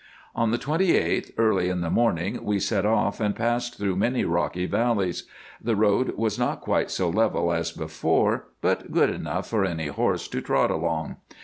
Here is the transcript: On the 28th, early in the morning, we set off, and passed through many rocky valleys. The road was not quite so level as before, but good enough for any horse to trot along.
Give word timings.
On 0.33 0.49
the 0.49 0.57
28th, 0.57 1.29
early 1.37 1.69
in 1.69 1.81
the 1.81 1.91
morning, 1.91 2.43
we 2.43 2.59
set 2.59 2.87
off, 2.87 3.19
and 3.21 3.35
passed 3.35 3.77
through 3.77 3.95
many 3.97 4.25
rocky 4.25 4.65
valleys. 4.65 5.25
The 5.63 5.75
road 5.75 6.17
was 6.17 6.39
not 6.39 6.61
quite 6.61 6.89
so 6.89 7.07
level 7.07 7.53
as 7.53 7.71
before, 7.71 8.47
but 8.61 8.91
good 8.91 9.11
enough 9.11 9.47
for 9.47 9.63
any 9.63 9.89
horse 9.89 10.27
to 10.29 10.41
trot 10.41 10.71
along. 10.71 11.17